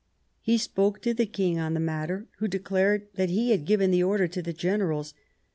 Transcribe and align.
He 0.41 0.57
spoke 0.57 1.03
to 1.03 1.13
the 1.13 1.27
King 1.27 1.59
on 1.59 1.75
the 1.75 1.79
matter, 1.79 2.25
who 2.39 2.47
declared 2.47 3.09
that 3.17 3.29
he 3.29 3.51
had 3.51 3.65
given 3.65 3.91
the 3.91 4.01
order 4.01 4.27
to 4.29 4.41
the 4.41 4.51
generals. 4.51 5.13